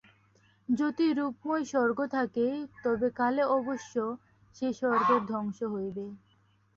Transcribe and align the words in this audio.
যদি 0.69 1.05
রূপময় 1.13 1.65
স্বর্গ 1.65 1.99
থাকে, 2.11 2.47
তবে 2.83 3.07
কালে 3.19 3.43
অবশ্য 3.57 3.93
সেই 4.55 4.73
স্বর্গের 4.79 5.21
ধ্বংস 5.27 5.59
হইবে। 5.73 6.05